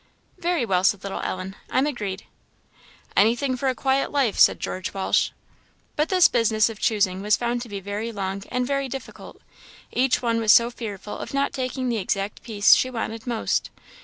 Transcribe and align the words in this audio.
"Very 0.39 0.65
well," 0.65 0.83
said 0.83 1.03
little 1.03 1.21
Ellen 1.21 1.55
"I'm 1.69 1.85
agreed." 1.85 2.25
"Anything 3.15 3.55
for 3.55 3.69
a 3.69 3.75
quiet 3.75 4.11
life," 4.11 4.39
said 4.39 4.59
George 4.59 4.95
Walsh. 4.95 5.29
But 5.95 6.09
this 6.09 6.27
business 6.27 6.71
of 6.71 6.79
choosing 6.79 7.21
was 7.21 7.37
found 7.37 7.61
to 7.61 7.69
be 7.69 7.79
very 7.79 8.11
long 8.11 8.41
and 8.49 8.65
very 8.65 8.89
difficult, 8.89 9.39
each 9.91 10.19
one 10.19 10.39
was 10.39 10.51
so 10.51 10.71
fearful 10.71 11.19
of 11.19 11.35
not 11.35 11.53
taking 11.53 11.87
the 11.87 11.97
exact 11.99 12.41
piece 12.41 12.73
she 12.73 12.89
wanted 12.89 13.27
most. 13.27 13.69